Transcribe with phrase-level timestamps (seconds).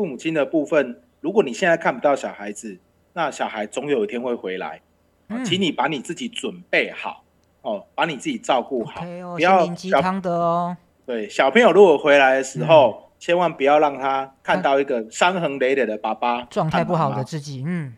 [0.00, 2.78] 父母亲的部分，如果你现在看不到小孩子，
[3.12, 4.80] 那小孩总有一天会回来，
[5.28, 5.44] 嗯。
[5.44, 7.22] 请你把你自己准备好
[7.60, 10.74] 哦，把你自己照顾好不要鸡小汤的哦。
[11.04, 13.10] 对小朋友如果回来的时候，嗯。
[13.18, 17.92] 千万不要让他看到一个伤痕累累的爸爸，状态不好的自己，嗯，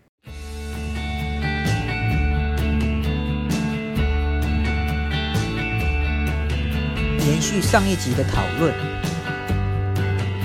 [7.21, 8.75] 延续上一集的讨论，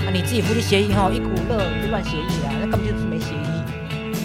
[0.08, 3.62] 啊，你自己夫妻协议哈，一股热你就乱协议啊，那根本就是没协议，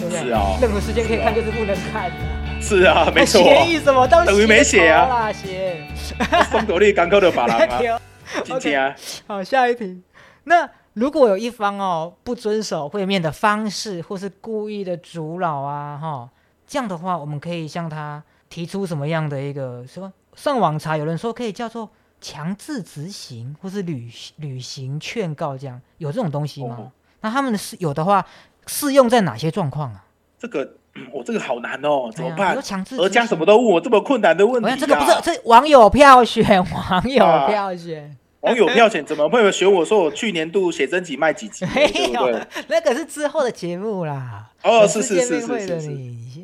[0.00, 0.24] 不对？
[0.24, 2.16] 是哦任何时间可以看，就是不能看的。
[2.58, 4.08] 是啊，没错，协议什么？
[4.08, 5.86] 等于没写啊啦，写。
[6.50, 7.98] 松斗力刚够的法郎啊，对
[8.44, 10.00] 今天啊，好，下一题。
[10.44, 16.30] 那如果有一方哦不遵守会面的方式，或是故意的阻扰啊，哈，
[16.66, 20.10] 这样的话，我们可以向他提出什么样的一个说？
[20.34, 21.90] 上网查，有人说可以叫做
[22.24, 26.76] 强制执行，或是履履行劝告，这样有这种东西吗？
[26.78, 28.24] 哦那他们的适有的话，
[28.66, 30.04] 适用在哪些状况啊？
[30.38, 30.74] 这个
[31.12, 32.62] 我这个好难哦，怎么办哎呀比如？
[32.62, 38.16] 强制儿家什么都问我这么困难的问题这个不是这网友票选，网友啊票选。
[38.40, 44.50] 网友票选怎么会有选我说我去年度写真集卖几集， 没有对？，那个是之后的节目啦。
[44.62, 45.88] 哦，是是是是是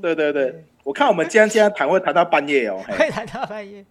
[0.00, 2.80] 对对对，我看我们今天今天谈会谈到半夜哦。
[2.86, 3.84] 嘿会谈到半夜。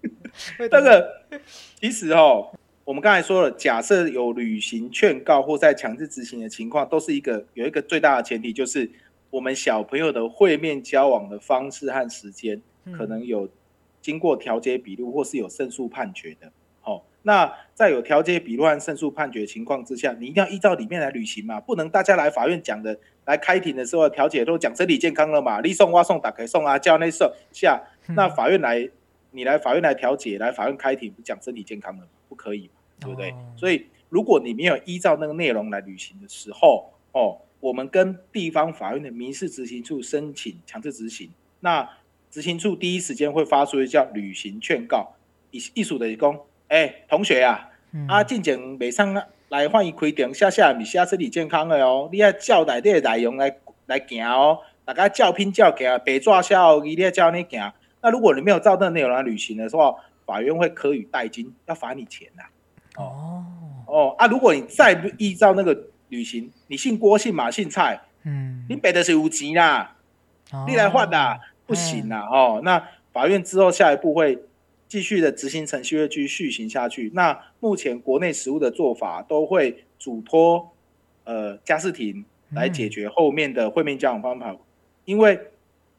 [0.57, 1.43] 会谈到这个
[1.79, 2.51] 其实哦，
[2.83, 8.89] 我们刚才说了，假设有履行劝告或在强制执行的情况，都是一个有一个最大的前提，就是
[9.29, 12.93] 我们小朋友的会面交往的方式和时间，嗯。
[12.93, 13.47] 可能有
[14.01, 16.51] 经过调解笔录或是有胜诉判决的。
[16.83, 28.15] 哦、那在有调解笔录和胜诉判决情况之下，你一定要依照里面来履行嘛，不能大家来法院讲的，来开庭的时候调解都讲身体健康了嘛，你送我送打开送啊，叫那送下，嗯。
[28.15, 28.89] 那法院来
[29.31, 32.07] 你来法院来调解，来法院开庭不讲身体健康的？
[32.27, 33.31] 不可以嘛，对不对？
[33.31, 41.87] 哦所以如果你没有依照那个内容来履行的时候，哦，我们跟地方法院的民事执行处申请强制执行，那
[42.31, 45.15] 执行处第一时间会发出一叫履行劝告，
[45.51, 49.13] 意意思的是讲，哎、同学啊，嗯啊，进前袂上
[49.49, 57.71] 来换伊开庭，写写毋是写身体健康的哦，你要照内底的内容来来行哦，大家照拼照行，白纸写哦，你要照你行。
[58.01, 59.95] 那如果你没有照那个内容来履行的话，
[60.25, 62.43] 法院会科予代金，要罚你钱呐、
[63.01, 63.43] 哦，
[63.87, 69.95] 哦啊，如果你再不依照那个履行，你姓郭姓马姓蔡，嗯，你赔的是有钱啦，
[70.67, 72.61] 你来换啦，不行啦哦。
[72.63, 74.39] 那法院之后下一步会
[74.87, 77.11] 继续的执行程序会继续续行下去。
[77.13, 80.71] 那目前国内实务的做法都会嘱托
[81.23, 84.55] 呃家事庭来解决后面的会面交往方法，
[85.05, 85.39] 因为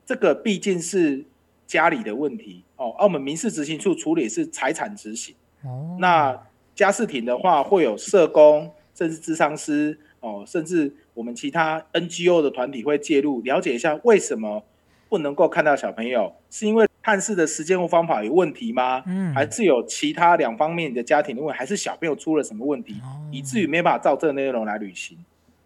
[0.06, 1.24] 这个毕竟是
[1.70, 5.32] 家里的问题哦，而我们民事执行处处理是财产执行。
[5.62, 6.36] 哦，那
[6.74, 14.64] 家事庭的话，会有社工，甚至智商师哦，甚至我们其他 NGO 的团体会介入，了解一下为什么
[15.08, 19.04] 不能够看到小朋友，是因为探视的时间或方法有问题吗？
[19.06, 25.16] 嗯还是有其他两方面的家庭的问题，还是小朋友出了什么问题，哦以至于没办法照这个内容来履行？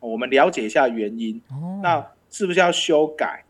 [0.00, 3.42] 哦我们了解一下原因，哦，那是不是要修改？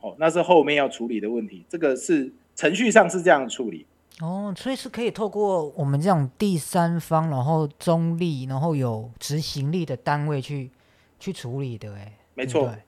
[0.00, 3.86] 哦，那是后面要处理的问题，这个是程序上是这样处理。
[4.20, 10.70] 哦，所以是可以透过我们这种第三方，然后中立，然后有执行力的单位去
[11.20, 12.82] 去处理的，哎，没错对对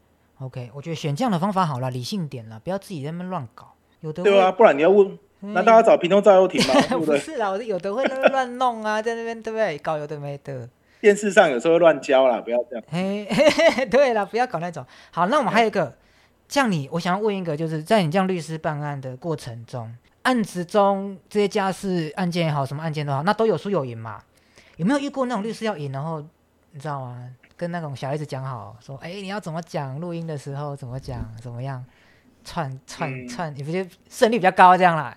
[0.46, 3.74] OK，我觉得选这样的方法好了，理性点了，不要自己在那边乱搞。
[4.00, 6.74] 有的对啊，不然你要问，嗯难道要找屏东赵又廷吗？
[6.88, 7.18] 对不对？
[7.18, 9.76] 不是啦，我是有的会在那边乱弄啊，在那边对不对？
[9.78, 10.68] 搞有的没的。
[11.00, 12.84] 电视上有时候会乱教啦，不要这样。
[12.88, 14.84] 嘿，嘿嘿对了，不要搞那种。
[15.10, 15.94] 好，那我们还有一个，
[16.50, 19.88] 这样你，我想要问一个，就是在你这样律师办案的过程中，
[20.22, 24.20] 案子中这些家事案件也好，什么案件都好，那都有输有赢嘛？
[24.76, 26.20] 有没有遇过那种律师要赢，然后
[26.72, 27.30] 你知道吗？
[27.56, 31.84] 跟那种小孩子讲好，说，哎，你要怎么讲，录音的时候怎么讲，怎么样，
[32.44, 35.16] 串串嗯串，你不觉得胜率比较高这样啦？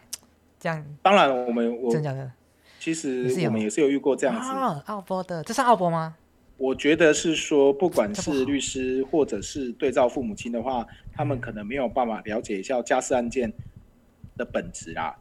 [0.60, 2.32] 这样当然，我们我真假的？
[2.80, 4.52] 其实是我们也是有遇过这样子。
[4.52, 6.16] 啊，奥博的，这是奥博吗？
[6.64, 11.28] 我觉得是说，不管是律师或者是对照父母亲的话，他嗯。
[11.28, 13.52] 们可能没有办法了解一下家事案件
[14.38, 15.14] 的本质啦。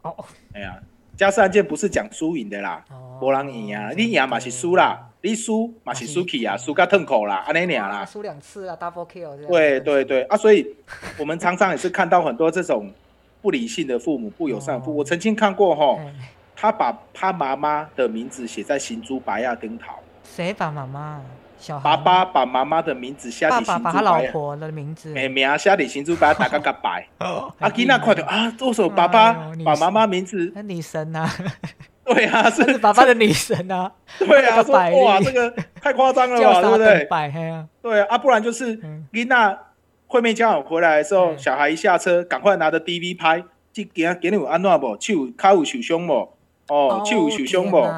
[0.00, 0.14] 哦。
[0.16, 0.80] 哦哎呀，
[1.14, 8.02] 家事案件不是讲输赢的啦，哦，无人赢啊，你赢嘛是输啦，你输嘛是输去啊，输个痛口啦，安尼俩啦。
[8.06, 9.36] 输两次啊，double kill。
[9.46, 10.22] 对对对。
[10.22, 10.66] 啊，所以
[11.18, 12.90] 我们常常也是看到很多这种
[13.42, 16.32] 不理性的父母、不友善父我曾经看过哈，哎。
[16.58, 19.98] 他把他妈妈的名字写在行珠白亚根桃，
[20.34, 21.20] 谁把妈妈
[21.58, 27.06] 小孩爸爸把妈妈的名字写爸在行珠爸把他老，婆的名字，哎名写在行珠白亚大家个白。
[27.20, 29.34] 哦啊，囡仔看到啊，为什么爸哎爸
[29.64, 30.52] 把妈妈名字？
[30.54, 31.28] 那女神呐，
[32.04, 34.74] 对啊， 是是爸爸的女神啊，对啊，说
[35.04, 35.50] 哇，这个
[35.80, 37.08] 太夸张了吧，对不对等？
[37.08, 39.56] 百黑啊，对啊，不然就是嗯琳娜
[40.08, 43.42] 会面家长回来的时候，嗯小孩一下车，赶快拿着 DV 拍，
[43.72, 44.88] 去给他给你有安怎不？
[45.00, 46.12] 手脚有受伤不？
[46.68, 47.88] 哦，手有受伤不？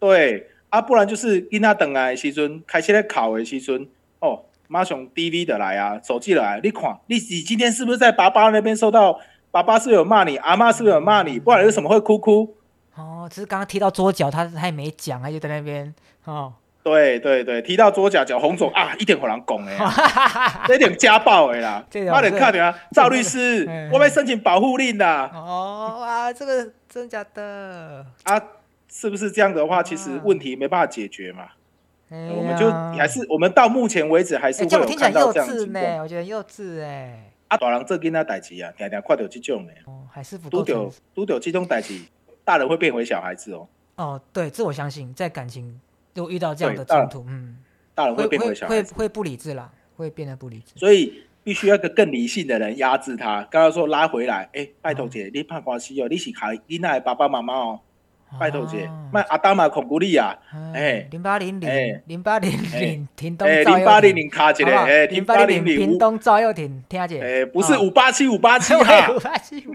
[0.00, 3.88] 对啊，不然就是囡仔等来的时阵，开始在考的时阵，
[4.20, 9.18] 哦，马上 DV 的来啊，手机的来，你看，你你今天是不是在爸爸那边收到？
[9.50, 10.36] 爸爸是不是有骂你？
[10.36, 11.40] 阿妈是不是有骂你？
[11.40, 12.54] 不然为什么会哭哭？
[12.94, 15.92] 哦，只是刚刚踢到桌角，他他也没讲，他就在那边
[16.24, 28.04] 哦，对对对，提到左脚脚红肿啊，一点互人讲的啊， 这点家暴的啦快点是看点啊， 赵律师嗯，我被申请保护令啦，哦哇，这个真假的？
[28.24, 28.38] 啊，
[28.88, 31.48] 是不是这样的话，其实啊问题没办法解决嘛？
[32.10, 36.02] 哎我们就还是我们到目前为止还是哎，会有看到这样的稚呢。
[36.02, 42.00] 我觉得幼稚哎，啊，大人做囡仔代志啊，常常看到这种的，哦，还是不拄到够成熟拄到这种代志，
[42.44, 45.78] 大人会变回小孩子哦，哦，对，这我相信，在感情
[46.14, 47.58] 如果遇到这样的冲突，嗯，
[47.94, 50.78] 大人会变回会小孩子，会会不理智啦，会变得不理智。
[50.78, 53.46] 所以必须要一个更理性的人压制他。
[53.50, 57.80] 刚刚说拉回来，哎，拜托姐，你怕关系哦，你是孩囡仔的爸爸妈妈哦，
[58.38, 60.36] 拜托姐哦，卖阿达玛孔古力啊。
[60.52, 64.84] 哎哎，零八零零哎零八零零，屏东哎，零八零廷零卡一个，好不好？
[64.84, 69.66] 哎，零八零零，零八零零五，屏东赵又廷，听姐，哎，不是哦五八七五八七 对哈五，八七，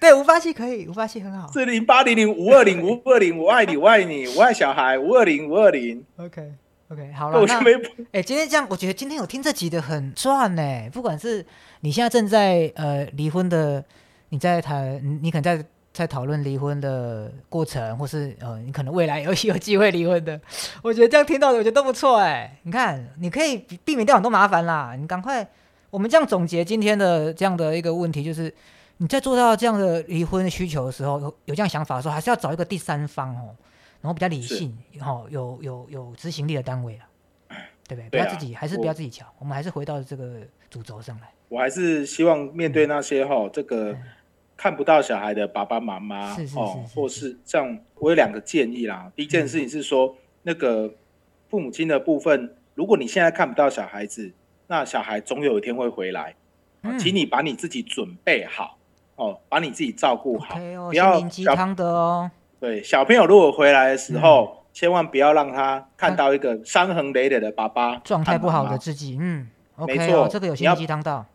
[0.00, 1.50] 对五八七可以，五八七很好。
[1.52, 6.52] 是零八零零五二零五二零，我爱你，我爱你，我爱小孩，五二零五二零，OK
[6.88, 7.70] OK，好了，那我就没
[8.12, 10.62] 哎，今天这样，我觉得今天有听这集的很赚呢。
[10.92, 11.44] 不管是
[11.80, 13.84] 你现在正在呃离婚的，
[14.30, 15.64] 你在谈，你你可能在
[16.00, 20.40] 在讨论离婚的过程，或是呃你可能未来有 有机会离婚的，
[20.82, 22.58] 我觉得这样听到的，我觉得都不错哎。
[22.62, 24.96] 你看，你可以避避免掉很多麻烦啦。
[24.98, 25.46] 你赶快，
[25.90, 28.50] 我们这样总结今天的这样的一个问题，就是
[28.96, 33.54] 你在做到这样的离婚需求的时候，有有这样想法的时候，还是要找一个第三方哦，
[34.00, 37.04] 然后比较理是性，哦，有有有执行力的单位啊，
[37.86, 38.08] 对不对？
[38.08, 40.38] 不要自己，还是不要自己瞧，我们还是回到这个
[40.70, 41.28] 主轴上来。
[41.50, 43.94] 我还是希望面对那些哈、这个
[44.60, 49.10] 看不到小孩的爸爸妈妈哦，或是这样我有两个建议啦。
[49.16, 50.92] 第一件事情是说，那个
[51.48, 54.30] 父母亲的部分，如果你现在看不到小孩子，
[54.66, 56.34] 那小孩总有一天会回来，
[56.98, 58.76] 请你把你自己准备好
[59.16, 60.58] 哦，把你自己照顾好
[60.90, 62.30] 不要鸡小汤的哦，
[62.60, 64.56] 对小朋友如果回来的时候。
[64.56, 71.26] 嗯千万不要让他看到一个伤痕累累的爸爸，状态不好的自己，嗯，OK 没错哦，这个有心你要灵鸡汤到。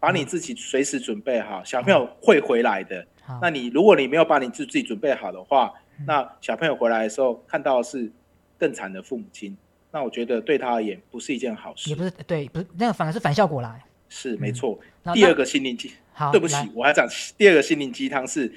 [0.00, 3.06] 把你自己随时准备好，小朋友会回来的。
[3.42, 8.10] 那你如果你没有把你自自己准备好的话，嗯那小朋友回来的时候看到的是
[8.56, 9.56] 更惨的父母亲，
[9.90, 11.96] 那我觉得对他而言不是一件好事也。
[11.96, 13.78] 不是对，不是那个反而是反效果啦。
[14.08, 14.78] 是没错。
[15.02, 17.06] 那第二个心灵鸡，汤，对不起，，我还讲
[17.36, 18.50] 第二个心灵鸡汤是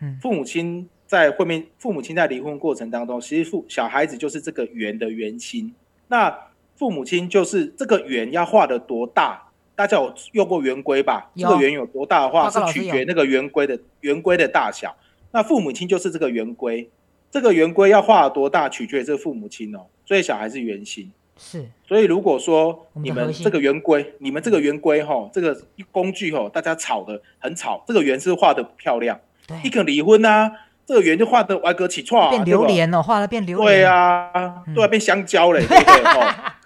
[0.00, 5.74] 嗯，父母亲在会面，父母亲在离婚过程当中，其实父小孩子就是这个圆的圆心。
[6.08, 6.36] 那
[6.76, 9.47] 父母亲就是这个圆要画的多大？
[9.78, 11.30] 大家有用过圆规吧？
[11.36, 14.92] 这有个圆有多大的话，是取决那个圆规的圆规的大小。
[15.30, 16.90] 那父母亲就是这个圆规，
[17.30, 19.86] 这个圆规要画的多大，取决于这个父母亲哦。
[20.04, 21.12] 所以小孩是圆心。
[21.38, 25.56] 是所以如果说你们这个圆规，你们这个圆规哈，这个
[25.92, 29.20] 工具哈，大家吵的很吵，这个圆是画的不漂亮，
[29.62, 30.50] 一对，个离婚啊，
[30.84, 33.68] 这个圆就画的歪哥起错，变榴莲哦，画了变榴莲。
[33.68, 36.57] 对，啊，嗯对啊，变香蕉嘞，对不对？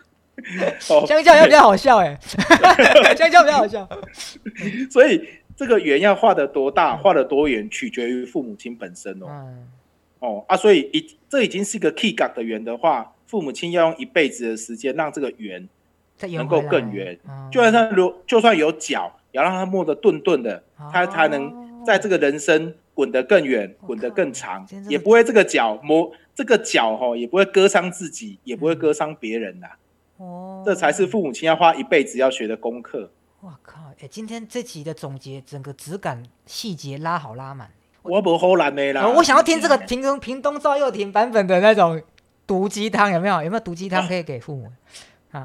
[0.80, 2.18] 香蕉要比较好笑哎，
[3.16, 3.88] 香蕉 比较好笑。
[4.90, 9.26] 所以这个圆要画的多大，画的多远，取决于父母亲本身哦。
[9.28, 9.68] 嗯，
[10.20, 15.68] 哦啊，所以已这已经是一个 key 感的圆的话，父母亲要用一辈子的时间让这个圆
[16.30, 17.18] 能够更圆。
[17.28, 20.62] 嗯就算他如就算有角，也要让它磨得钝钝的，
[20.92, 29.76] 它才能在这个人生滚得更远，我滚得更长也不会这个角磨这个角哈，也不会割伤自己，也不会割伤别人啦。
[30.22, 33.10] 哦，这才是父母亲要花一辈子要学的功课。
[33.40, 33.80] 我靠！
[34.00, 37.68] 哎，今天这集的总结，整个质感细节拉好拉满。
[38.02, 42.00] 我不好难的啦，呃我想要听这个屏东屏东赵又廷版本的那种
[42.46, 43.42] 毒鸡汤，有没有？
[43.42, 44.70] 有没有毒鸡汤可以给父母？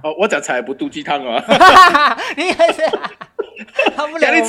[0.04, 1.44] 哦，我讲才不毒鸡汤啊，
[2.38, 2.82] 你也是，
[3.96, 4.42] 他不了，压力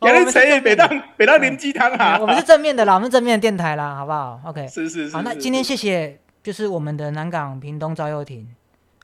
[0.00, 5.16] 我们没有车，压力车，北当北当啉鸡汤啊嗯，我们是正面的啦，我们是正面的电台啦，好不好？OK，是是是。
[5.16, 8.48] 好，那今天是谢谢，就是我们的南港屏东赵又廷，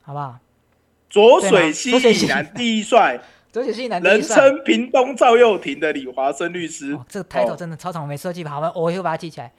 [0.02, 0.36] 好不好？
[1.14, 3.20] 浊对吗水溪以南第一帅，
[3.52, 7.04] 左水溪以南人称屏东赵又廷的李华生律师哦，。
[7.08, 8.50] 这个 title 哦真的超长，我没设计吧？
[8.50, 9.52] 好吧，我以后把它记起来。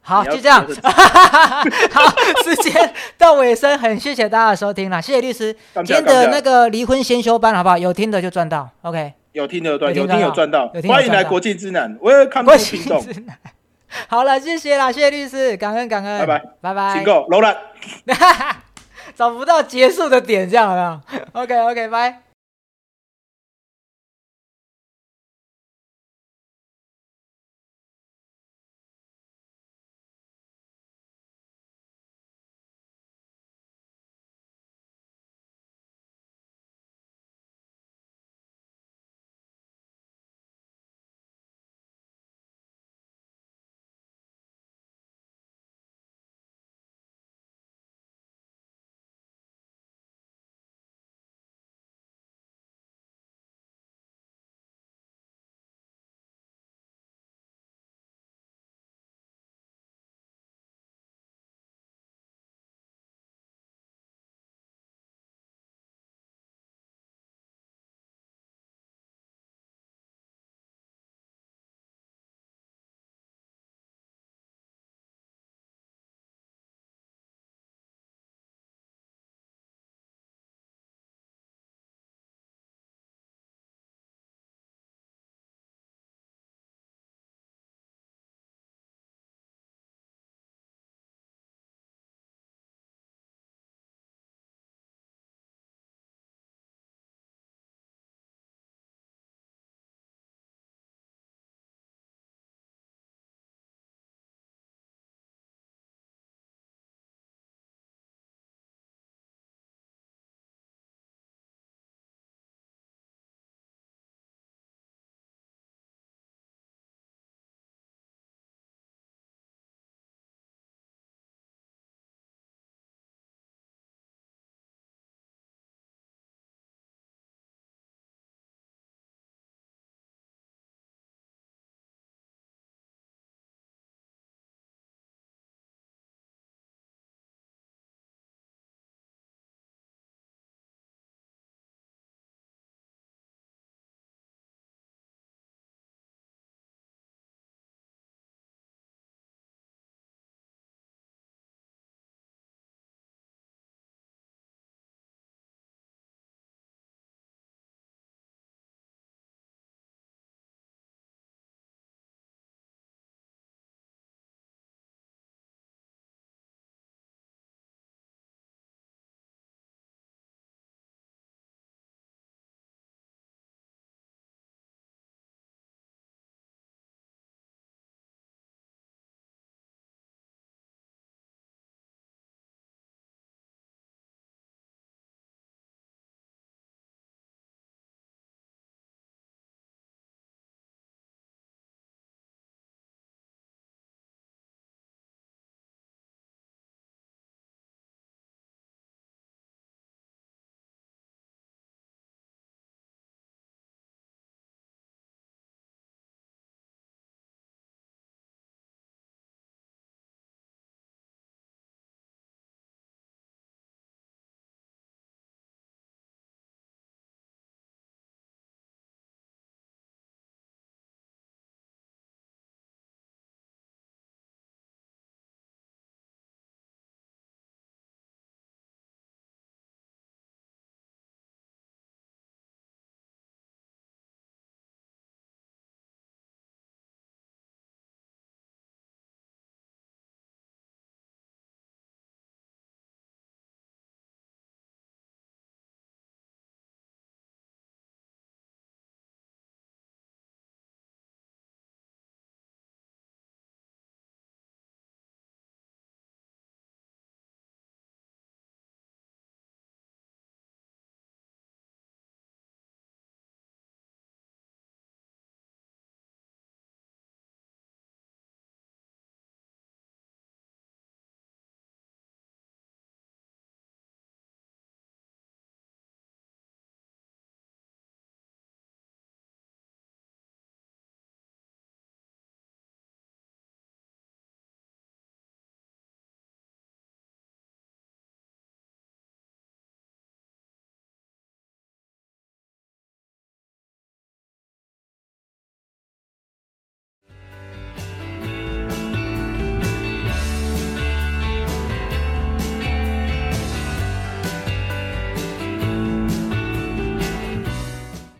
[0.00, 0.66] 好，就这样。
[0.66, 5.56] 记 好，时间到尾声，很谢谢大家的收听啦，谢谢律师。
[5.74, 7.78] 今天的那个离婚先修班，好不好？
[7.78, 9.12] 有听的就赚到，OK。
[9.32, 13.00] 有听的赚，有有听到有赚到有，听有赚到欢迎来国际之南国际屏东。
[13.00, 13.38] 之 南
[14.08, 17.56] 好了，谢谢啦，谢谢律师，感恩感恩，拜拜拜拜，请够，柔软。
[19.16, 22.25] 找不到结束的点，这样好不好？OK OK，拜。